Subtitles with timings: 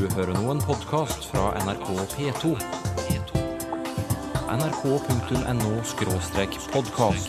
[0.00, 2.56] Du hører nå en podkast fra NRK P2.
[4.48, 7.28] nrk.no-podkast.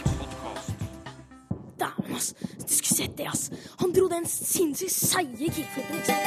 [1.81, 2.31] Dæven, ass.
[2.39, 3.51] Du skulle sett det, ass.
[3.81, 6.23] Han dro den sinnssykt seige kickflipen, ikke sant?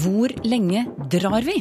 [0.00, 1.60] Hvor lenge drar vi?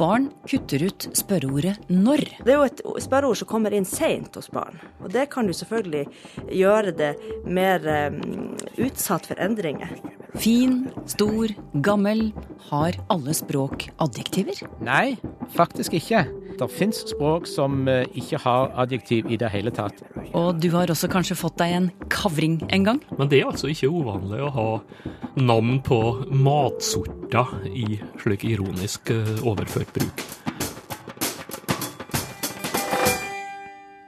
[0.00, 2.44] Barn kutter ut spørreordet 'når'.
[2.44, 4.80] Det er jo et spørreord som kommer inn seint hos barn.
[5.04, 6.06] Og det kan jo selvfølgelig
[6.48, 7.10] gjøre det
[7.44, 9.92] mer um, utsatt for endringer.
[10.38, 11.50] Fin, stor,
[11.82, 12.30] gammel.
[12.70, 14.60] Har alle språk adjektiver?
[14.84, 15.16] Nei,
[15.56, 16.22] faktisk ikke.
[16.60, 20.02] Det fins språk som eh, ikke har adjektiv i det hele tatt.
[20.36, 23.00] Og du har også kanskje fått deg en kavring en gang?
[23.18, 24.68] Men det er altså ikke uvanlig å ha
[25.40, 26.00] navn på
[26.30, 30.26] matsorter i slik ironisk eh, overført bruk.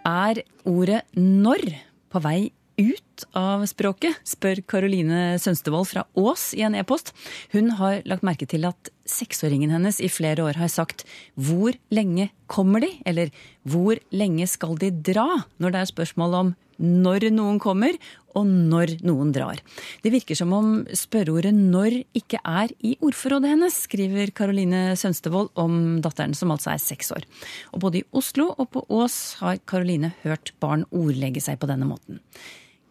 [0.06, 1.78] Er ordet 'når'
[2.12, 7.12] på vei ut av språket, spør Karoline Sønstevold fra Ås i en e-post.
[7.52, 11.04] Hun har lagt merke til at seksåringen hennes i flere år har sagt
[11.36, 13.30] 'hvor lenge kommer de?' eller
[13.66, 17.96] 'hvor lenge skal de dra?' når det er spørsmål om når noen kommer,
[18.36, 19.60] og når noen drar.
[20.02, 26.00] Det virker som om spørreordet 'når' ikke er i ordforrådet hennes, skriver Karoline Sønstevold om
[26.00, 27.24] datteren som altså er seks år.
[27.72, 31.86] Og både i Oslo og på Ås har Karoline hørt barn ordlegge seg på denne
[31.86, 32.20] måten.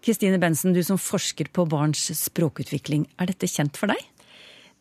[0.02, 4.02] Kristine Bensen, du som forsker på barns språkutvikling, er dette kjent for deg?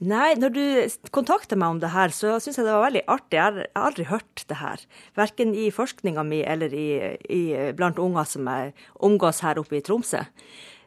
[0.01, 0.65] Nei, når du
[1.13, 3.37] kontakter meg om det her, så syns jeg det var veldig artig.
[3.37, 4.85] Jeg har aldri hørt det her.
[5.19, 6.89] Verken i forskninga mi eller i,
[7.29, 7.43] i,
[7.77, 10.23] blant unger som jeg omgås her oppe i Tromsø.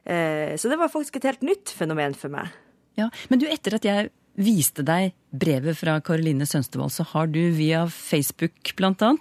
[0.10, 2.50] Eh, så det var faktisk et helt nytt fenomen for meg.
[2.98, 7.42] Ja, Men du, etter at jeg viste deg brevet fra Karoline Sønstevold, så har du
[7.58, 9.16] via Facebook bl.a.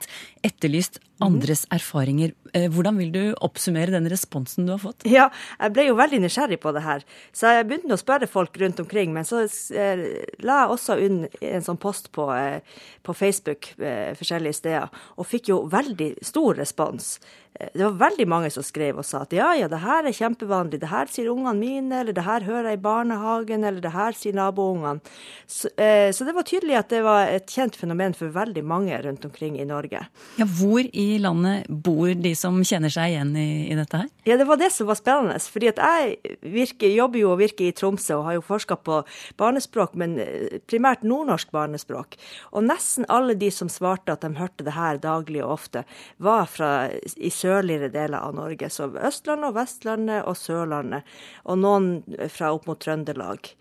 [0.44, 2.32] etterlyst andres erfaringer.
[2.52, 5.06] Eh, hvordan vil du oppsummere den responsen du har fått?
[5.08, 7.04] Ja, jeg ble jo veldig nysgjerrig på det her,
[7.36, 9.12] så jeg begynte å spørre folk rundt omkring.
[9.14, 10.02] Men så eh,
[10.44, 11.22] la jeg også unn
[11.52, 13.72] en sånn post på, eh, på Facebook
[14.18, 17.16] forskjellige steder, og fikk jo veldig stor respons.
[17.52, 20.80] Det var veldig mange som skrev og sa at ja, ja, det her er kjempevanlig,
[20.80, 24.16] det her sier ungene mine, eller det her hører jeg i barnehagen, eller det her
[24.16, 25.02] sier naboungene.
[25.46, 25.70] Så,
[26.10, 29.58] så det var tydelig at det var et kjent fenomen for veldig mange rundt omkring
[29.60, 30.02] i Norge.
[30.40, 34.08] Ja, Hvor i landet bor de som kjenner seg igjen i, i dette her?
[34.26, 35.38] Ja, det var det som var spennende.
[35.38, 39.02] fordi at jeg virker, jobber jo og virker i Tromsø og har jo forska på
[39.40, 42.18] barnespråk, men eh, primært nordnorsk barnespråk.
[42.52, 45.84] Og nesten alle de som svarte at de hørte det her daglig og ofte,
[46.18, 46.72] var fra
[47.16, 48.70] i sørligere deler av Norge.
[48.70, 51.08] Så Østlandet og Vestlandet og Sørlandet.
[51.44, 51.92] Og noen
[52.32, 53.52] fra opp mot Trøndelag.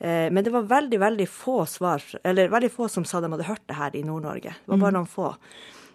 [0.00, 3.50] Eh, men det var veldig veldig få svar, eller veldig få som sa de hadde
[3.50, 4.56] hørt det her i Nord-Norge.
[4.56, 4.98] Det var bare mm.
[5.00, 5.34] noen få.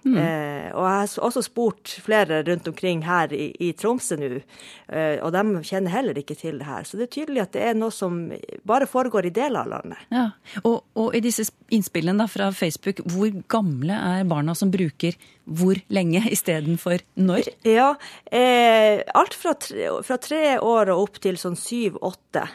[0.06, 0.18] Mm.
[0.22, 4.28] Eh, og jeg har også spurt flere rundt omkring her i, i Tromsø nå,
[4.94, 6.86] eh, og de kjenner heller ikke til det her.
[6.86, 8.20] Så det er tydelig at det er noe som
[8.70, 10.04] bare foregår i deler av landet.
[10.14, 10.28] Ja,
[10.62, 15.80] Og, og i disse innspillene da, fra Facebook, hvor gamle er barna som bruker hvor
[15.94, 17.50] lenge istedenfor når?
[17.66, 17.96] Ja,
[18.30, 22.46] eh, alt fra tre, fra tre år og opp til sånn syv-åtte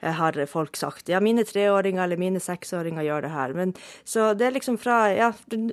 [0.00, 1.08] har folk sagt.
[1.08, 3.54] Ja, mine treåringer eller mine seksåringer gjør det her.
[3.56, 3.74] Men,
[4.04, 5.30] så det er liksom fra ja,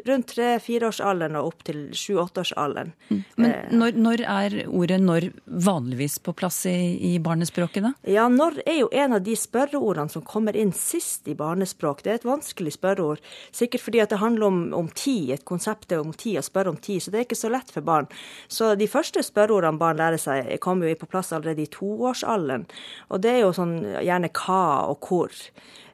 [0.07, 2.93] rundt tre-fireårsalderen og opp til sju-åtteårsalderen.
[3.09, 3.21] Mm.
[3.35, 7.93] Men eh, når, når, er ordet 'når' vanligvis på plass i, i barnespråket, da?
[8.07, 12.03] Ja, 'når' er jo en av de spørreordene som kommer inn sist i barnespråk.
[12.03, 13.19] Det er et vanskelig spørreord.
[13.51, 16.77] Sikkert fordi at det handler om, om tid, et konsept om tid, å spørre om
[16.77, 17.01] tid.
[17.01, 18.07] Så det er ikke så lett for barn.
[18.47, 22.67] Så de første spørreordene barn lærer seg, kommer jo på plass allerede i toårsalderen.
[23.09, 23.75] Og det er jo sånn
[24.11, 25.39] gjerne hva og hvor.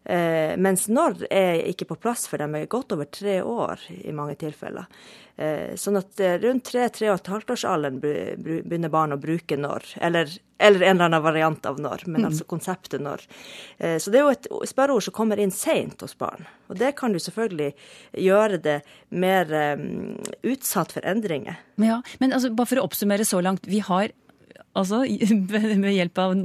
[0.07, 4.13] Eh, mens når er ikke på plass for dem, er godt over tre år i
[4.15, 4.87] mange tilfeller.
[5.37, 9.83] Eh, sånn at eh, rundt tre-tre og et halvt årsalderen begynner barn å bruke når.
[10.01, 12.27] Eller, eller, en eller annen variant av når, men mm.
[12.31, 13.25] altså konseptet når.
[13.77, 16.47] Eh, så det er jo et spørreord som kommer inn seint hos barn.
[16.71, 17.69] Og det kan jo selvfølgelig
[18.23, 18.79] gjøre det
[19.13, 21.59] mer um, utsatt for endringer.
[21.83, 23.69] Ja, Men altså, bare for å oppsummere så langt.
[23.69, 24.15] Vi har
[24.77, 26.35] altså med hjelp av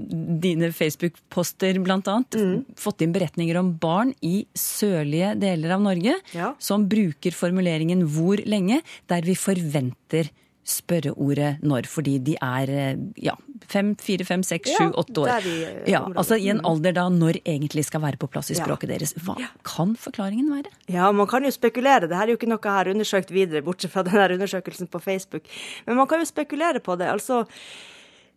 [0.43, 2.59] dine Facebook-poster bl.a., mm.
[2.81, 6.53] fått inn beretninger om barn i sørlige deler av Norge ja.
[6.63, 8.83] som bruker formuleringen 'hvor lenge',
[9.13, 10.33] der vi forventer
[10.63, 12.71] spørreordet når, fordi de er
[13.19, 13.35] ja,
[13.69, 15.33] fem, fire, fem, seks, sju, åtte år.
[15.45, 15.55] De,
[15.91, 16.69] ja, altså I en mm.
[16.71, 18.97] alder da når egentlig skal være på plass i språket ja.
[18.97, 19.15] deres.
[19.27, 19.37] Hva
[19.67, 20.73] kan forklaringen være?
[20.93, 22.07] Ja, Man kan jo spekulere.
[22.07, 25.03] Det her er jo ikke noe jeg har undersøkt videre, bortsett fra denne undersøkelsen på
[25.03, 25.51] Facebook.
[25.87, 27.11] Men man kan jo spekulere på det.
[27.11, 27.43] Altså,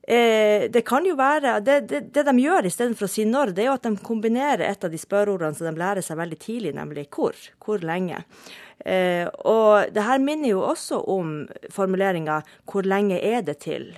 [0.07, 3.63] Eh, det kan jo være Det, det, det de gjør istedenfor å si når, det
[3.63, 6.73] er jo at de kombinerer et av de spørreordene som de lærer seg veldig tidlig,
[6.77, 7.33] nemlig hvor.
[7.57, 8.21] Hvor lenge.
[8.85, 13.95] Eh, og det her minner jo også om formuleringa 'hvor lenge er det til'?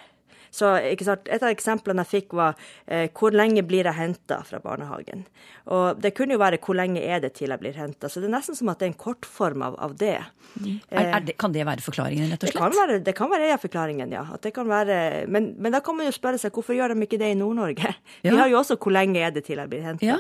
[0.52, 0.74] Så
[1.04, 2.56] sant, Et av eksemplene jeg fikk, var
[2.88, 5.26] eh, 'hvor lenge blir jeg henta fra barnehagen'?
[5.68, 8.10] Og Det kunne jo være 'hvor lenge er det til jeg blir henta'?
[8.10, 10.20] Så det er nesten som at det er en kortform av, av det.
[10.60, 10.80] Mm.
[10.92, 11.38] Er, er det.
[11.38, 12.54] Kan det være forklaringen, rett og slett?
[12.54, 14.26] Det kan være, det kan være en av forklaringen, ja.
[14.68, 17.40] Være, men, men, da kan man jo spørre seg hvorfor gjør de ikke det i
[17.40, 17.96] Nord-Norge?
[18.24, 18.32] Ja.
[18.32, 20.04] Vi har jo også 'hvor lenge er det til jeg blir henta'?
[20.04, 20.18] Ja.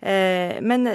[0.00, 0.86] Eh, men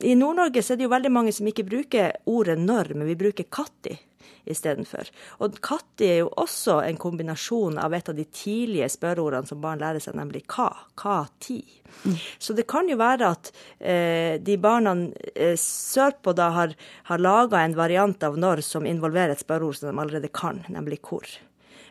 [0.00, 3.14] i Nord-Norge så er det jo veldig mange som ikke bruker ordet 'når', men vi
[3.14, 3.98] bruker 'katti'
[4.44, 5.08] istedenfor.
[5.44, 9.82] Og katti er jo også en kombinasjon av et av de tidlige spørreordene som barn
[9.82, 10.44] lærer seg, nemlig.
[10.50, 11.64] Hva tid.
[12.04, 12.18] Mm.
[12.38, 14.94] Så det kan jo være at eh, de barna
[15.34, 16.76] eh, sørpå da har,
[17.10, 21.00] har laga en variant av når som involverer et spørreord som de allerede kan, nemlig
[21.06, 21.28] hvor.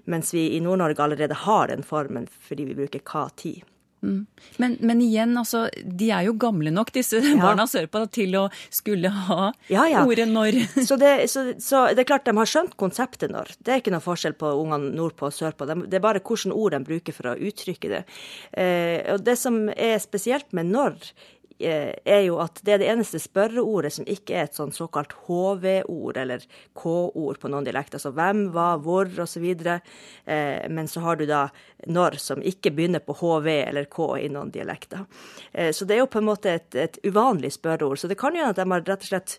[0.05, 3.63] Mens vi i Nord-Norge allerede har den formen fordi vi bruker hva tid.
[4.03, 4.25] Mm.
[4.57, 7.37] Men, men, igjen, altså, de er jo gamle nok, disse ja.
[7.39, 10.03] barna sørpå, til å skulle ha ja, ja.
[10.03, 10.59] ordet når.
[10.89, 13.55] så, det, så, så, det, er klart de har skjønt konseptet når.
[13.63, 15.69] Det er ikke noe forskjell på ungene nordpå og sørpå.
[15.69, 18.03] De, det er bare hvilke ord de bruker for å uttrykke det.
[18.51, 21.13] Eh, og det som er spesielt med når,
[21.59, 26.17] er jo at det er det eneste spørreordet som ikke er et sånn såkalt HV-ord
[26.19, 26.43] eller
[26.77, 27.99] K-ord på noen dialekter.
[27.99, 29.45] Altså hvem, hva, hvor osv.
[29.53, 31.45] Eh, men så har du da
[31.87, 35.05] når som ikke begynner på HV eller K i noen dialekter.
[35.51, 38.01] Eh, så det er jo på en måte et, et uvanlig spørreord.
[38.01, 39.37] Så det kan jo hende at de har rett og slett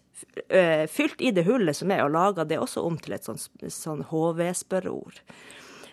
[0.49, 4.07] eh, fylt i det hullet som er, og laga det også om til et sånn
[4.11, 5.23] HV-spørreord.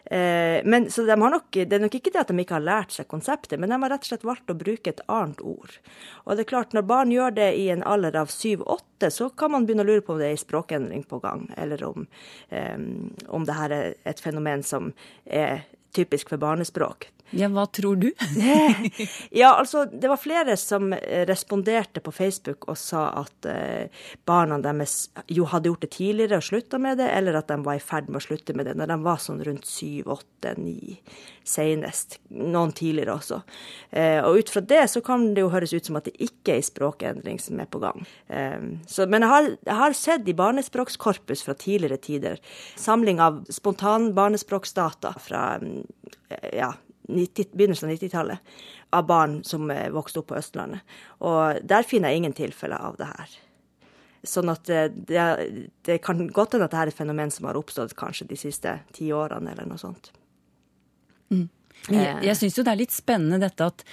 [0.06, 2.96] Eh, men, så de nok, Det er nok ikke det at de ikke har lært
[2.96, 5.78] seg konseptet, men de har rett og slett valgt å bruke et annet ord.
[6.26, 9.52] Og det er klart, Når barn gjør det i en alder av syv-åtte, så kan
[9.52, 12.08] man begynne å lure på om det er en språkendring på gang, eller om,
[12.50, 14.94] um, om det her er et fenomen som
[15.26, 17.10] er typisk for barnespråk.
[17.32, 18.10] Ja, hva tror du?
[19.42, 24.58] ja, altså, det var flere som eh, responderte på Facebook og sa at eh, barna
[24.60, 27.84] deres jo hadde gjort det tidligere og slutta med det, eller at de var i
[27.84, 31.00] ferd med å slutte med det når de var sånn rundt syv, åtte, ni
[31.48, 32.20] senest.
[32.36, 33.42] Noen tidligere også.
[33.96, 36.58] Eh, og ut fra det så kan det jo høres ut som at det ikke
[36.58, 38.04] er en språkendring som er på gang.
[38.28, 38.60] Eh,
[38.92, 42.40] så, men jeg har, jeg har, sett i Barnespråkskorpus fra tidligere tider
[42.80, 45.44] samling av spontan barnespråksdata fra
[46.56, 46.72] ja,
[47.08, 48.52] 90, begynnelsen av 90-tallet
[48.92, 50.84] av barn som eh, vokste opp på Østlandet.
[51.26, 53.38] Og der finner jeg ingen tilfeller av det her.
[54.28, 55.28] Sånn at eh, det,
[55.88, 58.76] det kan godt hende at dette er et fenomen som har oppstått kanskje de siste
[58.94, 60.12] ti årene, eller noe sånt.
[61.32, 61.48] Mm.
[61.88, 62.24] Jeg, eh.
[62.28, 63.86] jeg syns jo det er litt spennende dette at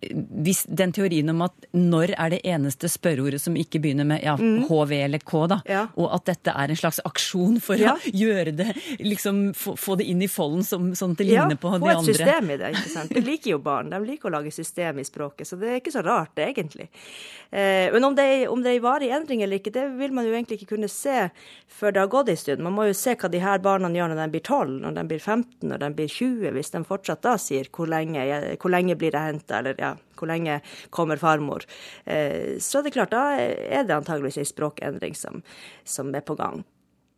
[0.00, 4.34] hvis den teorien om at når er det eneste spørreordet som ikke begynner med ja,
[4.36, 4.66] mm.
[4.68, 5.84] HV eller K, da, ja.
[5.96, 7.94] og at dette er en slags aksjon for ja.
[7.96, 8.68] å gjøre det
[9.00, 11.94] liksom få, få, det inn i folden som, sånn at det ligner på de andre.
[11.94, 12.72] Ja, få et system i det.
[12.76, 13.14] ikke sant?
[13.16, 13.88] De liker jo barn.
[13.92, 16.90] De liker å lage system i språket, så det er ikke så rart, egentlig.
[17.50, 20.28] Eh, men om det, om det er en varig endring eller ikke, det vil man
[20.28, 21.30] jo egentlig ikke kunne se
[21.72, 22.64] før det har gått en stund.
[22.68, 25.06] Man må jo se hva de her barna gjør når de blir 12, når de
[25.12, 28.26] blir 15, når de blir 20, hvis de fortsatt da sier hvor lenge,
[28.60, 29.85] hvor lenge blir jeg henta, eller ja,
[30.16, 30.60] hvor lenge
[30.94, 31.66] kommer farmor?
[32.04, 35.42] Eh, så det er klart, da er det antageligvis en språkendring som,
[35.84, 36.64] som er på gang.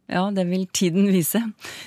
[0.08, 1.42] Ja, det vil tiden vise.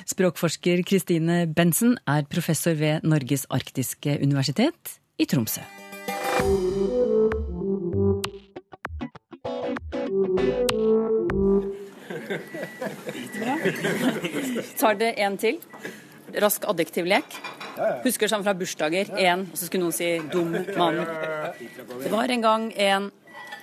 [0.06, 5.66] Språkforsker Kristine Bensen er professor ved Norges arktiske universitet i Tromsø.
[13.42, 13.58] Ja.
[14.78, 15.58] Tar det en til?
[16.40, 17.26] Rask adjektivlek.
[18.04, 19.10] Husker sånn fra bursdager.
[19.18, 21.06] Én, og så skulle noen si 'dum mann'.
[22.04, 23.12] Det var en gang en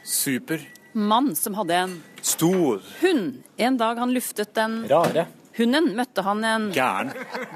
[0.04, 0.60] Super.
[0.94, 2.80] mann som hadde en Stor.
[3.00, 3.42] hund.
[3.58, 5.26] En dag han luftet den Rare.
[5.56, 7.12] hunden, møtte han en Gæren.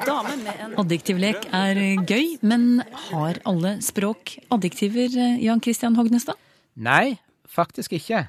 [0.06, 1.74] dame med en Adjektivlek er
[2.06, 6.34] gøy, men har alle språk adjektiver, Jan Christian Hognestad?
[6.76, 8.28] Nei, faktisk ikke.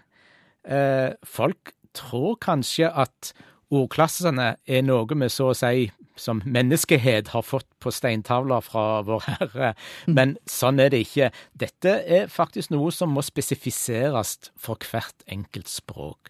[0.66, 3.34] Eh, folk tror kanskje at
[3.72, 9.24] ordklassene er noe vi så å si som menneskehet har fått på steintavler fra Vår
[9.28, 9.72] Herre,
[10.06, 11.32] men sånn er det ikke.
[11.58, 16.30] Dette er faktisk noe som må spesifiseres for hvert enkelt språk.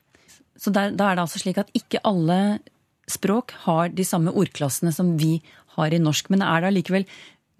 [0.59, 2.59] Så der, da er det altså slik at ikke alle
[3.11, 5.41] språk har de samme ordklassene som vi
[5.75, 7.07] har i norsk, men er det allikevel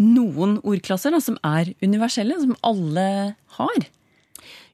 [0.04, 3.90] noen ordklasser da, som er universelle, som alle har?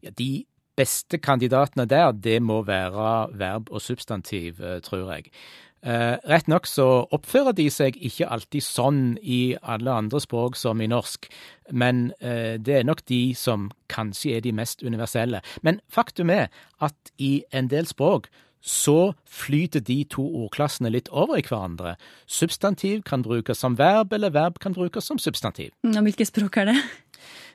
[0.04, 0.46] Ja, De
[0.80, 5.32] beste kandidatene der, det må være verb og substantiv, eh, tror jeg.
[5.80, 10.82] Eh, rett nok så oppfører de seg ikke alltid sånn i alle andre språk som
[10.84, 11.30] i norsk,
[11.72, 15.40] men eh, det er nok de som kanskje er de mest universelle.
[15.64, 16.50] Men faktum er
[16.84, 18.28] at i en del språk
[18.60, 21.96] så flyter de to ordklassene litt over i hverandre.
[22.28, 25.72] Substantiv kan brukes som verb, eller verb kan brukes som substantiv.
[25.88, 26.76] Ja, Hvilke språk er det?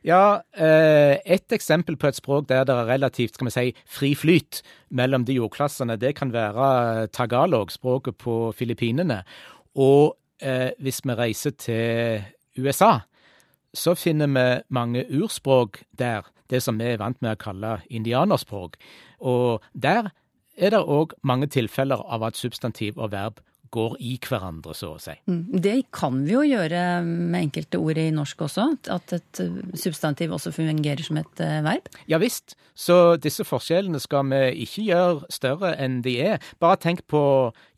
[0.04, 4.12] Ja, eh, et eksempel på et språk der det er relativt skal vi si, fri
[4.18, 9.22] flyt mellom de jordklassene, det kan være tagalog, språket på Filippinene.
[9.74, 12.24] Og eh, hvis vi reiser til
[12.58, 12.98] USA,
[13.74, 18.76] så finner vi mange urspråk der, det som vi er vant med å kalle indianerspråk.
[19.20, 20.12] Og der
[20.54, 23.40] er det òg mange tilfeller av at substantiv og verb
[23.74, 25.14] går i hverandre, så å si.
[25.30, 29.60] Mm, Det kan vi jo gjøre med enkelte ord i norsk også, at et eh,
[29.78, 31.88] substantiv også fungerer som et eh, verb.
[32.10, 36.38] Ja visst, så disse forskjellene skal vi ikke gjøre større enn de er.
[36.62, 37.24] Bare tenk på,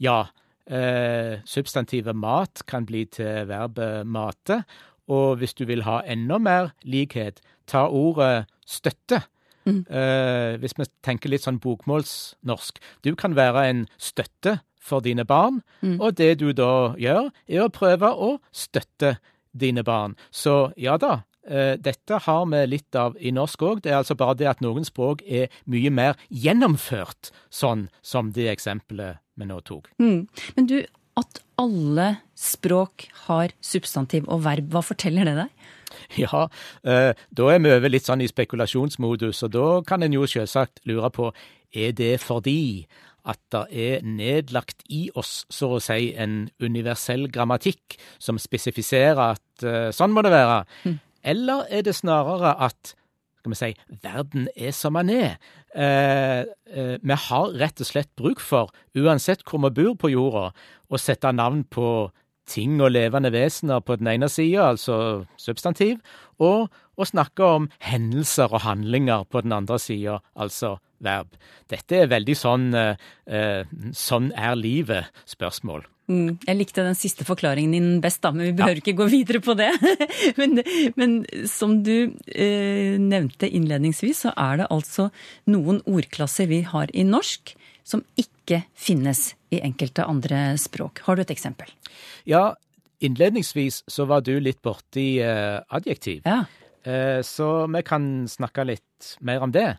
[0.02, 0.26] ja,
[0.68, 4.62] eh, substantivet mat kan bli til verbet mate,
[5.08, 9.22] og hvis du vil ha enda mer likhet, ta ordet støtte.
[9.66, 12.76] Eh, hvis vi tenker litt sånn bokmålsnorsk.
[13.02, 15.62] Du kan være en støtte for dine barn,
[15.98, 19.16] og det du da gjør, er å prøve å støtte
[19.56, 20.16] dine barn.
[20.30, 23.82] Så ja da, eh, dette har vi litt av i norsk òg.
[23.82, 28.50] Det er altså bare det at noen språk er mye mer gjennomført, sånn som det
[28.52, 29.90] eksempelet vi nå tok.
[29.98, 30.28] Mm.
[30.56, 30.78] Men du,
[31.16, 35.52] at alle språk har substantiv og verb, hva forteller det deg?
[36.20, 36.48] Ja,
[36.84, 40.82] eh, da er vi over litt sånn i spekulasjonsmodus, og da kan en jo selvsagt
[40.86, 41.30] lure på
[41.76, 42.86] er det fordi
[43.26, 49.66] at det er nedlagt i oss, så å si, en universell grammatikk som spesifiserer at
[49.66, 50.62] uh, sånn må det være,
[51.26, 52.94] eller er det snarere at
[53.46, 55.34] skal vi si, verden er som den er.
[55.70, 56.42] Uh,
[56.74, 60.48] uh, vi har rett og slett bruk for, uansett hvor vi bor på jorda,
[60.90, 62.08] å sette navn på
[62.46, 66.00] ting og levende vesener på den ene sida, altså substantiv,
[66.38, 71.34] og å snakke om hendelser og handlinger på den andre sida, altså verb.
[71.68, 75.84] Dette er veldig sånn eh, eh, sånn er livet-spørsmål.
[76.06, 76.36] Mm.
[76.46, 79.56] Jeg likte den siste forklaringen din best, da, men vi behøver ikke gå videre på
[79.58, 79.72] det.
[80.40, 80.60] men,
[80.96, 81.16] men
[81.50, 85.10] som du eh, nevnte innledningsvis, så er det altså
[85.50, 87.56] noen ordklasser vi har i norsk
[87.86, 91.04] som ikke finnes i enkelte andre språk.
[91.06, 91.70] Har du et eksempel?
[92.26, 92.56] Ja,
[93.04, 96.26] innledningsvis så var du litt borti eh, adjektiv.
[96.26, 96.44] Ja.
[96.82, 99.76] Eh, så vi kan snakke litt mer om det.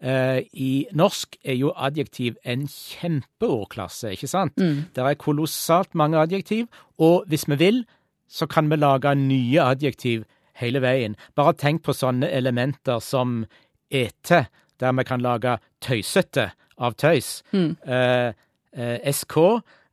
[0.00, 4.56] Eh, I norsk er jo adjektiv en kjempeordklasse, ikke sant?
[4.56, 7.82] Det er kolossalt mange adjektiv, og hvis vi vil,
[8.30, 10.24] så kan vi lage nye adjektiv
[10.60, 11.16] hele veien.
[11.36, 13.42] Bare tenk på sånne elementer som
[13.90, 14.46] ete,
[14.80, 17.42] der vi kan lage tøysete av tøys.
[17.52, 18.32] Eh,
[18.72, 19.36] eh, SK,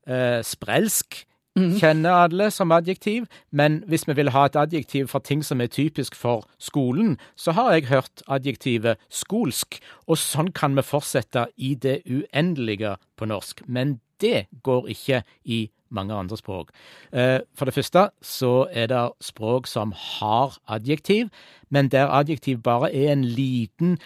[0.07, 1.23] eh, sprelsk,
[1.57, 5.71] kjenner alle som adjektiv, men hvis vi vil ha et adjektiv for ting som er
[5.73, 11.73] typisk for skolen, så har jeg hørt adjektivet skolsk, og sånn kan vi fortsette i
[11.73, 13.63] det uendelige på norsk.
[13.65, 16.69] Men det går ikke i mange andre språk.
[17.13, 21.29] Eh, For det første så er det språk som har adjektiv,
[21.69, 23.97] men der adjektiv bare er en liten,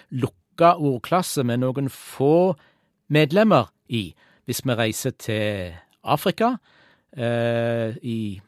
[0.61, 2.55] lukka ordklasse med noen få
[3.09, 4.13] medlemmer i.
[4.45, 6.57] Hvis vi reiser til Afrika,
[7.17, 8.41] eh, i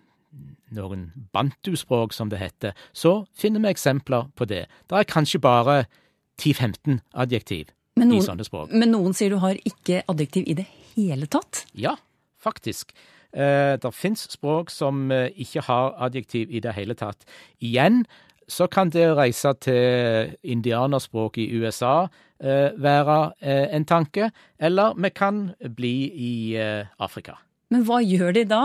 [0.72, 4.68] noen bantuspråk, som det heter, så finner vi eksempler på det.
[4.90, 5.86] Det er kanskje bare
[6.38, 8.72] 10-15 adjektiv noen, i sånne språk.
[8.72, 10.66] men noen sier du har ikke adjektiv i det
[10.96, 11.66] hele tatt?
[11.74, 11.96] Ja,
[12.42, 12.94] faktisk.
[13.34, 17.26] Eh, det fins språk som eh, ikke har adjektiv i det hele tatt.
[17.60, 18.06] Igjen
[18.48, 22.08] så kan det å reise til indianerspråk i USA
[22.44, 25.44] eh, være eh, en tanke, eller vi kan
[25.76, 27.40] bli i eh, Afrika.
[27.74, 28.64] Men hva gjør de da,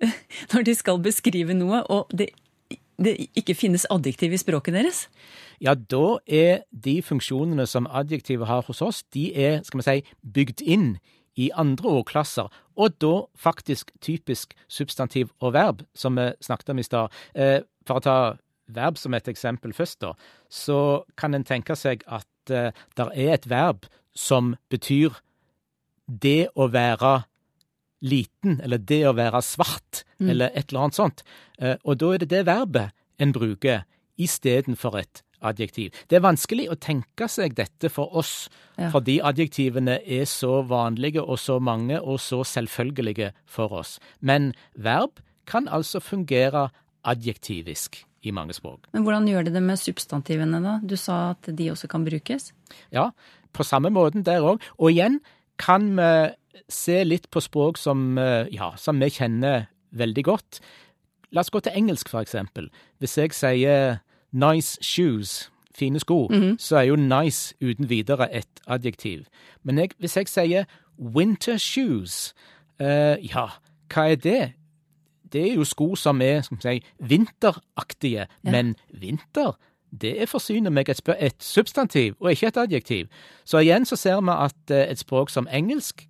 [0.52, 2.30] når de skal beskrive noe, og det,
[3.00, 5.06] det ikke finnes adjektiv i språket deres?
[5.62, 10.16] Ja, da er de funksjonene som adjektivet har hos oss, de er, skal vi si,
[10.34, 10.96] bygd inn
[11.34, 12.46] i andre ordklasser,
[12.78, 17.16] og da faktisk typisk substantiv og verb, som vi snakket om i stad.
[17.86, 18.18] For å ta
[18.68, 20.12] verb som et eksempel først, da,
[20.48, 25.16] så kan en tenke seg at eh, det er et verb som betyr
[26.06, 27.24] det å være
[28.04, 31.22] liten, eller det å være svart, eller et eller annet sånt.
[31.58, 32.92] Eh, og da er det det verbet
[33.22, 33.84] en bruker
[34.20, 35.92] istedenfor et adjektiv.
[36.08, 38.88] Det er vanskelig å tenke seg dette for oss, Ja.
[38.90, 43.98] fordi adjektivene er så vanlige og så mange og så selvfølgelige for oss.
[44.20, 46.70] Men verb kan altså fungere
[47.04, 48.88] adjektivisk i mange språk.
[48.92, 50.78] Men hvordan gjør de det med substantivene, da?
[50.82, 52.52] Du sa at de også kan brukes?
[52.94, 53.10] Ja,
[53.54, 54.64] på samme måten der òg.
[54.78, 55.20] Og igjen
[55.60, 56.10] kan vi
[56.70, 60.60] se litt på språk som, eh, ja, som vi kjenner veldig godt.
[61.32, 62.70] La oss gå til engelsk, for eksempel.
[63.00, 64.00] Hvis jeg sier
[64.32, 66.28] nice shoes, fine sko,
[66.58, 69.26] så er jo nice uten videre et adjektiv.
[69.64, 70.64] Men jeg, hvis jeg sier
[70.98, 72.34] winter shoes.
[72.80, 73.48] uh, ja,
[73.92, 74.52] hva er det?
[75.34, 79.56] Det er jo sko som er skal vi si, vinteraktige, men vinter
[79.94, 83.10] det forsyner meg et, et substantiv og ikke et adjektiv.
[83.46, 86.06] Så igjen så ser vi at eh, et språk som engelsk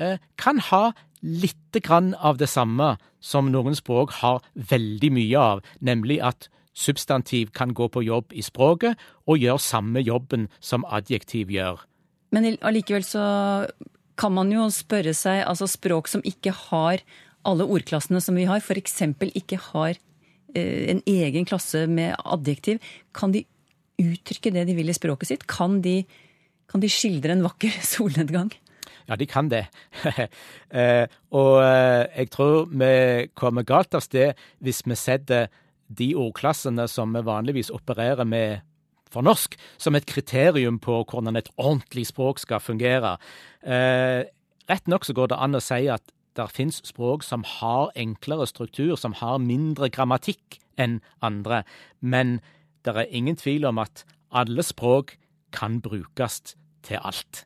[0.00, 5.62] eh, kan ha lite grann av det samme som noen språk har veldig mye av,
[5.80, 6.48] nemlig at
[6.78, 11.82] substantiv kan gå på jobb i språket og gjøre samme jobben som adjektiv gjør.
[12.30, 13.24] Men allikevel så
[14.18, 17.02] kan man jo spørre seg, altså språk som ikke har
[17.48, 19.00] alle ordklassene som vi har, f.eks.
[19.32, 19.96] ikke har
[20.54, 22.82] eh, en egen klasse med adjektiv,
[23.16, 23.44] kan de
[23.98, 25.46] uttrykke det de vil i språket sitt?
[25.50, 26.02] Kan de,
[26.70, 28.52] kan de skildre en vakker solnedgang?
[29.08, 29.64] Ja, de kan det.
[30.78, 32.92] eh, og eh, jeg tror vi
[33.38, 35.48] kommer galt av sted hvis vi setter
[35.88, 38.60] de ordklassene som vi vanligvis opererer med
[39.08, 43.14] for norsk, som et kriterium på hvordan et ordentlig språk skal fungere.
[43.64, 46.04] Rett nok så går det an å si at
[46.36, 51.64] det fins språk som har enklere struktur, som har mindre grammatikk enn andre,
[52.00, 52.38] men
[52.84, 55.16] det er ingen tvil om at alle språk
[55.52, 56.54] kan brukes
[56.86, 57.44] til alt.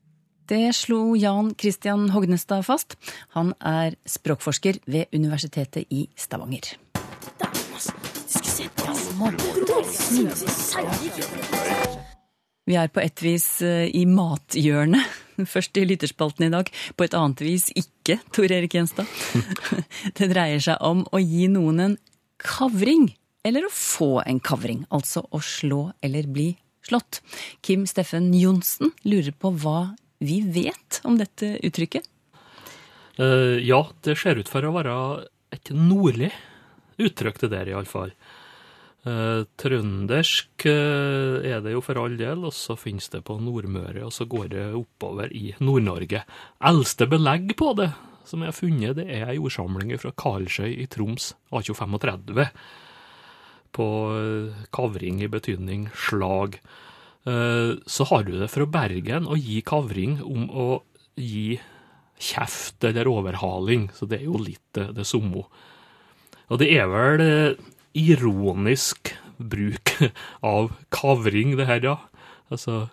[0.48, 2.96] Det slo Jan Christian Hognestad fast.
[3.32, 6.74] Han er språkforsker ved Universitetet i Stavanger.
[12.66, 15.21] Vi er på et vis eh, i mathjørnet.
[15.52, 19.08] Først i lytterspalten i dag, på et annet vis ikke, Tor Erik Gjenstad.
[20.18, 21.98] Det dreier seg om å gi noen en
[22.42, 23.10] kavring,
[23.46, 24.84] eller å få en kavring.
[24.94, 26.52] Altså å slå eller bli
[26.86, 27.22] slått.
[27.62, 32.06] Kim Steffen Johnsen lurer på hva vi vet om dette uttrykket.
[33.18, 34.94] Eh, ja, det ser ut for å være
[35.52, 36.30] et nordlig
[37.02, 38.12] uttrykk, det der iallfall.
[38.12, 38.41] Uh,
[39.02, 44.14] trøndersk eh, er det jo for all del, og så finnes det på Nordmøre, og
[44.14, 46.22] så går det oppover i Nord-Norge.
[46.70, 47.90] Eldste belegg på det
[48.28, 52.46] som jeg har funnet, det er ei ordsamling fra Karlsøy i Troms 1835.
[53.74, 56.60] På eh, kavring i betydning slag.
[57.26, 60.68] Eh, så har du det fra Bergen å gi kavring om å
[61.18, 61.58] gi
[62.22, 65.44] kjeft eller overhaling, så det er jo litt det, samme.
[66.52, 69.96] Og det er vel eh, ironisk bruk
[70.54, 71.96] av kavring, det her, ja.
[72.52, 72.86] Altså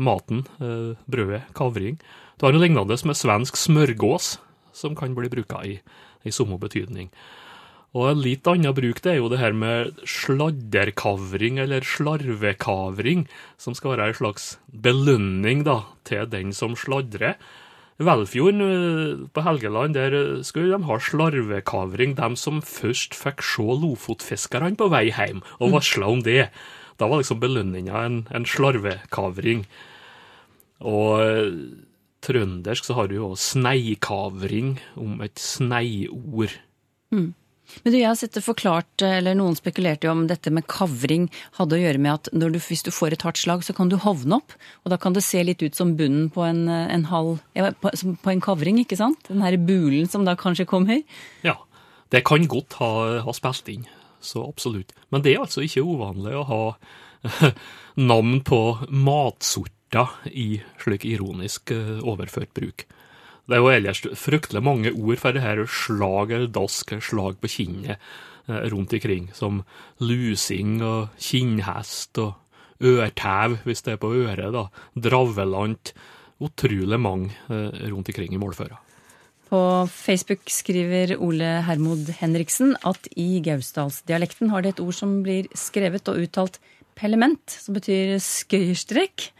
[0.00, 1.98] maten, eh, brødet, kavring.
[2.38, 4.38] Du har noe lignende med svensk smørgås,
[4.72, 5.78] som kan bli bruka i,
[6.24, 7.10] i samme betydning.
[7.90, 13.26] Og en litt annen bruk det er jo det her med sladderkavring, eller slarvekavring,
[13.58, 17.34] som skal være en slags belønning da, til den som sladrer.
[18.00, 23.66] Velfjorden eh, på Helgeland der eh, skulle de ha slarvekavring, de som først fikk se
[23.82, 26.48] lofotfiskerne på vei hjem, og varsla om det.
[27.00, 29.66] Da var liksom belønninga en, en slarvekavring.
[30.80, 31.52] Og eh,
[32.24, 36.56] trøndersk så har du jo sneikavring, om et sneiord.
[37.84, 41.28] Men du, jeg har sett det forklart, eller noen spekulerte jo om dette med kavring
[41.58, 43.98] hadde å gjøre med at du, hvis du får et hardt slag, så kan du
[44.00, 44.54] hovne opp.
[44.84, 48.34] Og da kan det se litt ut som bunnen på en, en halv på, på
[48.34, 49.22] en kavring, ikke sant?
[49.30, 51.02] Den her bulen som da kanskje kommer.
[51.46, 51.56] Ja,
[52.10, 52.92] det kan godt ha,
[53.24, 53.86] ha spilt inn,
[54.20, 54.94] så absolutt.
[55.14, 56.62] Men det er altså ikke uvanlig å ha
[58.10, 60.48] navn på matsorter i
[60.80, 62.86] slik ironisk eh, overført bruk.
[63.48, 67.50] Det er jo ellers fryktelig mange ord for det her slag eller dask, slag på
[67.50, 69.62] kinnet eh, rundt ikring, som
[70.02, 72.36] lusing og kinnhest og
[72.80, 75.92] ørtau, hvis det er på øret, da, dravelant,
[76.40, 78.78] utrolig mange eh, rundt ikring i målføra.
[79.50, 85.48] På Facebook skriver Ole Hermod Henriksen at i gausdalsdialekten har det et ord som blir
[85.58, 86.60] skrevet og uttalt
[86.94, 89.30] pellement, som betyr skøyerstrekk.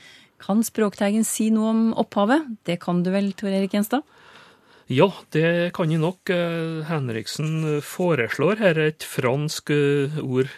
[0.40, 2.46] Kan Språkteigen si noe om opphavet?
[2.64, 4.07] Det kan du vel, Tor Erik Gjenstad?
[4.90, 6.33] Ja, det kan jeg nok.
[6.35, 10.50] Eh, Henriksen foreslår her et fransk eh, ord.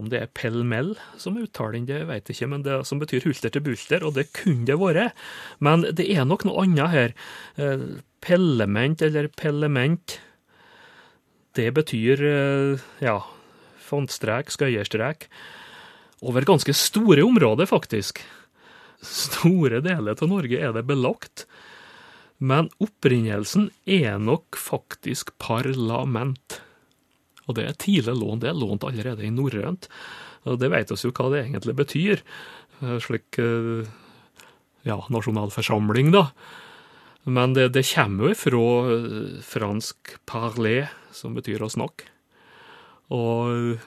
[0.00, 3.52] Om det er pell-mell som uttaler det vet jeg ikke, men det som betyr hulter
[3.52, 5.12] til bulter, og det kunne det vært.
[5.60, 7.16] Men det er nok noe annet her.
[7.60, 7.84] Eh,
[8.22, 10.20] Pellement eller pellement,
[11.58, 12.20] det betyr
[13.02, 13.16] ja,
[13.82, 15.26] fantstrek, skøyerstrek,
[16.22, 18.22] over ganske store områder, faktisk.
[19.02, 21.46] Store deler av Norge er det belagt.
[22.42, 26.60] Men opprinnelsen er nok faktisk parlament.
[27.46, 28.42] Og det er tidlig lån.
[28.42, 29.88] Det er lånt allerede i norrønt.
[30.46, 32.22] Og det vet oss jo hva det egentlig betyr.
[32.82, 33.86] Eh, Slik eh,
[34.86, 36.28] ja, nasjonalforsamling, da.
[37.30, 38.64] Men det, det kommer jo fra
[38.96, 42.10] eh, fransk parler, som betyr å snakke.
[43.12, 43.78] Og,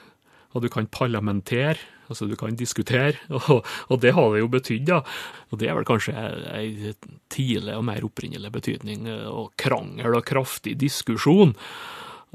[0.54, 3.16] og du kan parlamentere Altså, du kan diskutere,
[3.50, 5.02] og, og det har det jo betydd, da.
[5.50, 6.14] Og det er vel kanskje
[6.54, 6.94] ei
[7.32, 11.56] tidlig og mer opprinnelig betydning, eh, og krangel og kraftig diskusjon.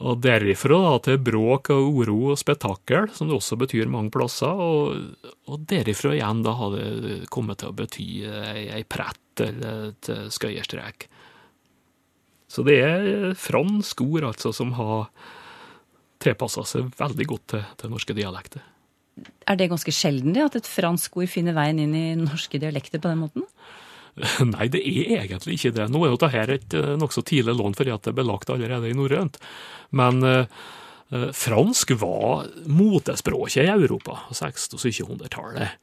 [0.02, 4.50] Og derifra da, til bråk og uro og spetakkel, som det også betyr mange plasser.
[4.50, 9.92] Og, og derifra igjen da har det kommet til å bety ei, ei prett eller
[9.92, 11.06] et skøyerstrek.
[12.52, 15.06] Så det er fransk ord altså som har
[16.22, 18.66] tilpassa seg veldig godt til, til norske dialekter.
[19.50, 23.02] Er det ganske sjelden det, at et fransk ord finner veien inn i norske dialekter
[23.02, 23.48] på den måten?
[24.54, 25.88] Nei, det er egentlig ikke det.
[25.92, 28.90] Nå er jo dette et eh, nokså tidlig lån fordi at det er belagt allerede
[28.90, 29.40] i norrønt.
[29.98, 30.62] Men eh,
[31.12, 35.80] eh fransk var motespråket i Europa på 1600- og 1700-tallet.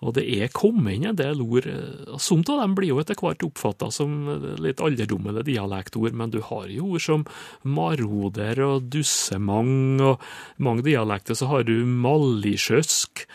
[0.00, 1.68] Og det er kommet inn en del ord.
[2.16, 4.14] Som Somt av dem blir jo etter hvert oppfatta som
[4.62, 7.24] litt alderdommelige dialektord, men du har jo ord som
[7.68, 10.22] maroder og dussemang, og
[10.56, 13.26] i mange dialekter så har du malisjøsk,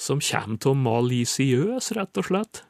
[0.00, 2.64] som kommer av malisiøs, rett og slett.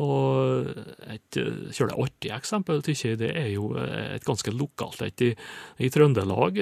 [0.00, 0.68] Og
[1.12, 1.36] et
[1.72, 5.32] kjølig artig eksempel, tykker jeg, det er jo et ganske lokalt et i,
[5.80, 6.60] i Trøndelag.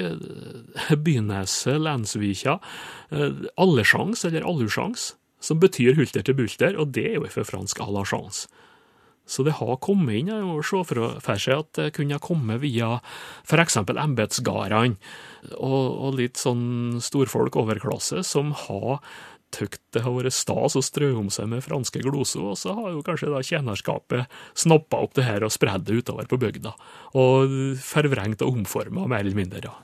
[1.07, 2.59] Byneset, Lensvika.
[3.11, 7.89] Allesjans, eller Allusjans som betyr hulter til bulter, og det er jo fra fransk à
[7.93, 8.49] la chance.
[9.31, 12.63] Så det har kommet inn, jeg må se for seg at det kunne ha kommet
[12.65, 12.97] via
[13.45, 13.77] f.eks.
[13.79, 14.97] embetsgardene
[15.55, 18.99] og, og, litt sånn storfolk overklasse som har
[19.55, 22.93] tykt det har vært stas å strø om seg med franske gloser, og så har
[22.95, 26.75] jo kanskje da tjenerskapet snappa opp det her og spredd det utover på bygda,
[27.19, 29.75] og forvrengt og omforma mer eller mindre.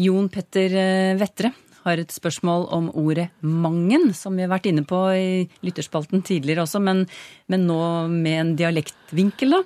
[0.00, 1.52] Jon Petter eh, Vettre,
[1.84, 6.64] har et spørsmål om ordet mangen, som vi har vært inne på i lytterspalten tidligere
[6.64, 7.04] også, men,
[7.52, 7.78] men nå
[8.12, 9.62] med en dialektvinkel, da.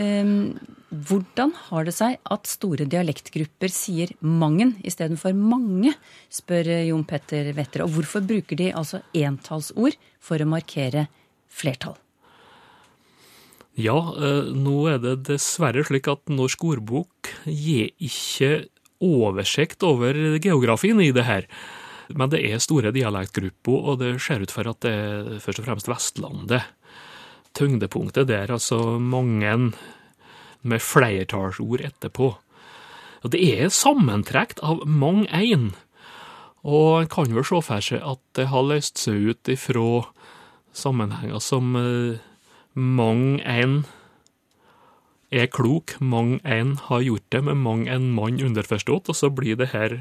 [0.00, 0.56] Ehm,
[0.90, 5.92] hvordan har det seg at store dialektgrupper sier mangen istedenfor mange,
[6.30, 7.84] spør Jon Petter Vetter.
[7.84, 11.08] Og hvorfor bruker de altså entallsord for å markere
[11.50, 11.96] flertall?
[13.76, 18.68] Ja, eh, nå er det dessverre slik at Norsk ordbok gir ikke
[19.04, 21.48] oversikt over geografien i det her.
[22.08, 25.68] Men det er store dialektgrupper, og det ser ut for at det er først og
[25.68, 26.68] fremst Vestlandet.
[27.56, 29.54] Tyngdepunktet der, altså mange
[30.66, 32.34] med flertallsord etterpå.
[33.24, 35.72] Og det er sammentrekt av mang ein,
[36.66, 40.06] og en kan vel se for seg at det har løst seg ut ifra
[40.76, 42.18] sammenhenger som mange
[42.76, 43.84] mang ein
[45.34, 49.58] er klok, mang en har gjort det med mang en mann underforstått, og så blir
[49.58, 49.96] det her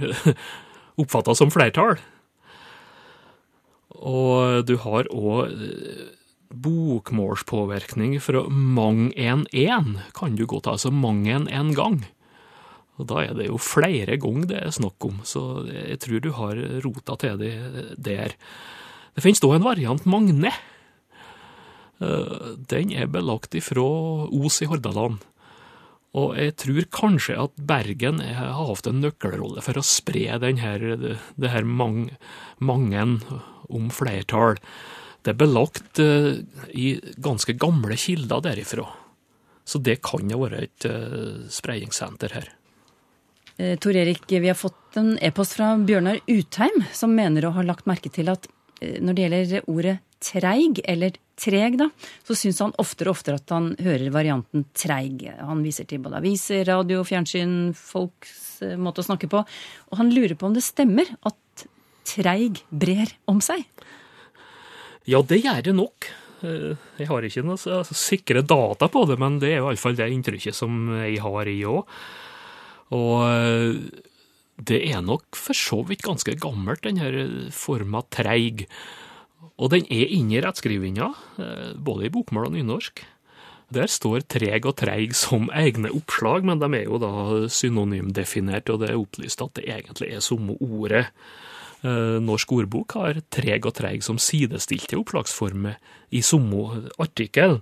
[1.01, 1.97] oppfatta som flertall.
[3.95, 6.11] Og du har òg eh,
[6.55, 12.03] bokmålspåvirkning fra mang en en, kan du godt ha, altså mang en en gang.
[12.95, 16.31] Og da er det jo flere ganger det er snakk om, så jeg tror du
[16.37, 17.55] har rota til det
[17.97, 18.37] der.
[19.15, 20.53] Det finnes da en variant Magne.
[22.03, 23.85] Eh, den er belagt ifra
[24.27, 25.21] Os i Hordaland.
[26.15, 31.51] Og jeg tror kanskje at Bergen har hatt en nøkkelrolle for å spre denne, det
[31.51, 32.05] her mang,
[32.63, 33.17] mangen
[33.67, 34.55] om flertall.
[35.25, 36.37] Det er belagt uh,
[36.71, 38.85] i ganske gamle kilder derifra.
[39.67, 42.47] Så det kan jo være et uh, spredningssenter her.
[43.57, 47.63] Eh, Tor Erik, vi har fått en e-post fra Bjørnar Utheim, som mener å ha
[47.63, 48.49] lagt merke til at
[48.81, 51.89] eh, når det gjelder ordet treig, eller treg, da,
[52.25, 55.27] så syns han oftere og oftere at han hører varianten treig.
[55.39, 59.43] Han viser til både aviser, radio, fjernsyn, folks eh, måte å snakke på.
[59.91, 61.65] Og han lurer på om det stemmer at
[62.05, 63.65] treig brer om seg?
[65.09, 66.09] Ja, det gjør det nok.
[66.45, 69.81] Eh, jeg har ikke noe altså, sikre data på det, men det er i hvert
[69.81, 71.95] fall det inntrykket som jeg har, i òg.
[72.95, 74.03] Og eh,
[74.65, 78.67] det er nok for så vidt ganske gammelt, denne forma treig.
[79.55, 83.03] Og den er inne i rettskrivinga, eh, både i bokmål og nynorsk.
[83.73, 88.81] Der står treg og treig som egne oppslag, men de er jo da synonymdefinert, og
[88.81, 91.07] det er opplyst at det egentlig er samme ordet.
[91.83, 95.79] Eh, Norsk ordbok har treg og treig som sidestilte oppslagsformer
[96.11, 97.61] i samme artikkel.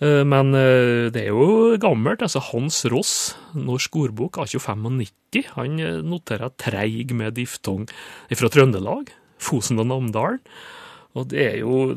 [0.00, 2.22] Eh, men det er jo gammelt.
[2.22, 5.76] altså Hans Ross, Norsk ordbok av 2595, han
[6.08, 7.86] noterer treig med diftong
[8.32, 10.42] fra Trøndelag, Fosen og Namdalen.
[11.14, 11.94] Og det er jo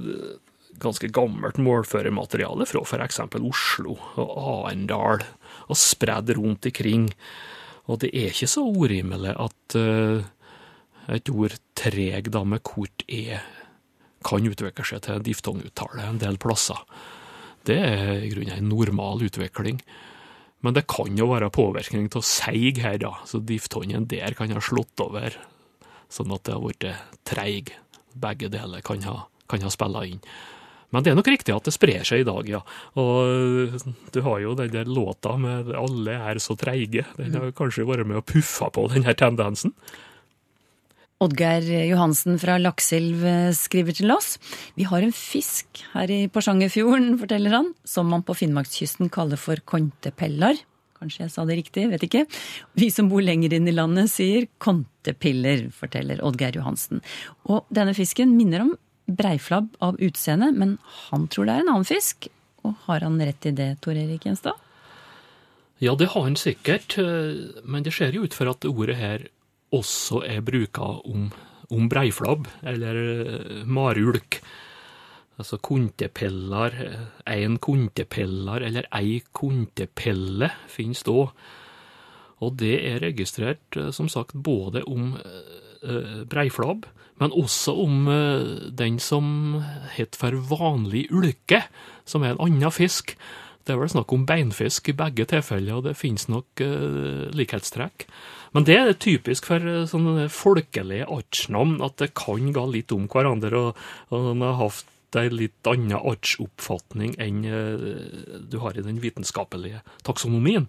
[0.82, 3.21] ganske gammelt målførermateriale fra f.eks.
[3.39, 5.23] Oslo og Arendal,
[5.67, 7.10] og spredd rundt ikring.
[7.88, 10.21] Og det er ikke så urimelig at uh,
[11.13, 13.39] et ord treg da med kort e
[14.28, 16.80] kan utvikle seg til diftonguttale en del plasser.
[17.67, 19.80] Det er i grunnen en normal utvikling.
[20.65, 24.63] Men det kan jo være påvirkning av seig her, da, så diftongen der kan ha
[24.63, 25.36] slått over,
[26.10, 26.88] sånn at det har blitt
[27.28, 27.74] treig
[28.17, 30.22] begge deler kan ha, kan ha spilla inn.
[30.96, 32.62] Men det er nok riktig at det sprer seg i dag, ja.
[33.00, 33.76] Og
[34.15, 37.06] du har jo den der låta med 'Alle er så treige'.
[37.17, 39.74] Den har kanskje vært med og puffa på den her tendensen.
[41.20, 44.38] Oddgeir Johansen fra Lakselv eh, skriver til oss.
[44.78, 49.58] Vi har en fisk her i Porsangerfjorden, forteller han, som man på Finnmarkskysten kaller for
[49.65, 50.62] kontepellar.
[50.97, 52.25] Kanskje jeg sa det riktig, vet ikke.
[52.79, 57.03] Vi som bor lenger inn i landet sier kontepiller, forteller Oddgeir Johansen.
[57.49, 58.75] Og denne fisken minner om
[59.07, 62.29] breiflabb av utseende, men han tror det er en annen fisk.
[62.65, 64.57] Og har han rett i det, Tor Erik Gjenstad?
[65.79, 69.27] Ja, det har han sikkert, eh, men det ser jo ut for at ordet her
[69.75, 71.29] også er bruka om,
[71.69, 74.41] om breiflabb, eller eh, marulk.
[75.38, 76.73] Altså kontepellar,
[77.30, 81.28] en kontepellar eller ei kontepelle finnes da.
[82.43, 86.86] Og det er registrert, eh, som sagt, både om eh, breiflabb,
[87.17, 89.60] men også om eh, den som
[89.95, 91.63] het for vanlig ulke,
[92.06, 93.15] som er en annen fisk.
[93.65, 96.62] Det er vel snakk om beinfisk i begge tilfeller, og det finnes nok
[97.36, 98.06] likhetstrekk.
[98.56, 103.10] Men det er typisk for uh, sånne folkelige artsnavn, at det kan gå litt om
[103.12, 103.82] hverandre, og,
[104.15, 110.67] og har hatt ei litt annen artsoppfatning enn uh, du har i den vitenskapelige taksonomien.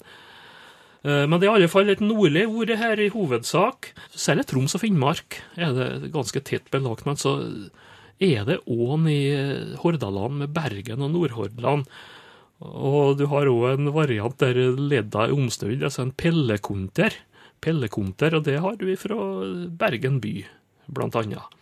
[1.02, 3.92] Men det er i alle fall et nordlig ord her i hovedsak.
[4.18, 7.06] I Troms og Finnmark er det ganske tett belagt.
[7.06, 7.36] Men så
[8.18, 9.22] er det ån i
[9.78, 11.86] Hordaland med Bergen og Nordhordland.
[12.58, 17.14] Og du har òg en variant der ledda er omsnudd, altså en pellekonter.
[17.62, 19.18] Pellekonter, og det har vi fra
[19.78, 20.34] Bergen by,
[20.94, 21.57] blant annet.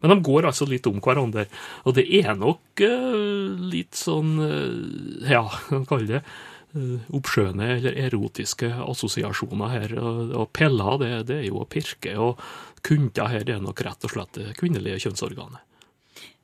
[0.00, 1.46] Men de går altså litt om hverandre,
[1.84, 6.22] og det er nok uh, litt sånn uh, Ja, hva kaller det?
[6.70, 9.96] Uh, oppskjønne eller erotiske assosiasjoner her.
[10.00, 12.40] Og, peller, det, det, er jo å pirke, og
[12.86, 15.66] kunter her er nok rett og slett det kvinnelige kjønnsorganet.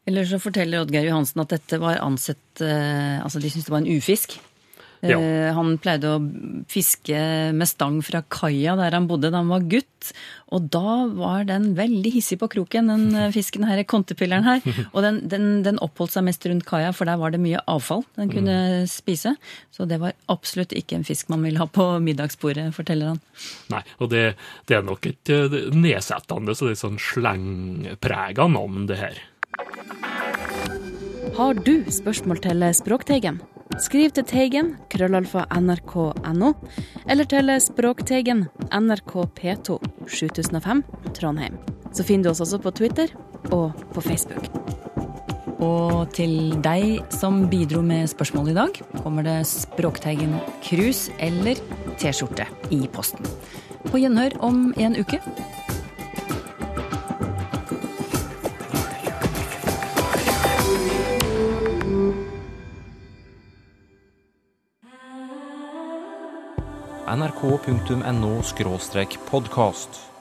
[0.06, 3.82] Eller så forteller Oddgeir Johansen at dette var ansett eh, Altså, de syntes det var
[3.82, 4.36] en ufisk.
[5.04, 5.18] Ja.
[5.18, 6.22] Eh, han pleide å
[6.70, 7.18] fiske
[7.56, 10.12] med stang fra kaia der han bodde da han var gutt.
[10.54, 14.62] Og da var den veldig hissig på kroken, den eh, fisken her, kontepilleren her.
[14.94, 18.04] Og den, den, den oppholdt seg mest rundt kaia, for der var det mye avfall
[18.18, 18.58] den kunne
[18.90, 19.34] spise.
[19.74, 23.22] Så det var absolutt ikke en fisk man ville ha på middagsbordet, forteller han.
[23.72, 24.26] Nei, og det,
[24.70, 29.20] det er nok et eh, nedsettende, så det er sånn slengprega navn, det her.
[31.36, 33.42] Har du spørsmål til Språkteigen?
[33.76, 36.52] Skriv til Teigen, krøllalfa nrk.no,
[37.04, 39.76] eller til Språkteigen, NRK P2,
[40.08, 40.80] 7005,
[41.18, 41.58] Trondheim.
[41.92, 43.12] Så finner du oss også på Twitter
[43.52, 44.48] og på Facebook.
[45.60, 51.60] Og til deg som bidro med spørsmål i dag, kommer det Språkteigen krus eller
[52.00, 53.28] T-skjorte i posten.
[53.90, 55.20] På gjenhør om en uke.
[67.16, 68.42] nrk.no
[69.30, 70.15] podkast.